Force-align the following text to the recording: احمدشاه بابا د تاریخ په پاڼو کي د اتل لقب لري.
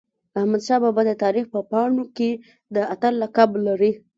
احمدشاه 0.39 0.79
بابا 0.83 1.01
د 1.07 1.11
تاریخ 1.23 1.45
په 1.53 1.59
پاڼو 1.71 2.03
کي 2.17 2.29
د 2.75 2.77
اتل 2.93 3.13
لقب 3.23 3.49
لري. 3.67 3.91